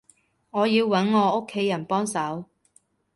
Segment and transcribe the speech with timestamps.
[0.49, 2.45] 我要揾我屋企人幫手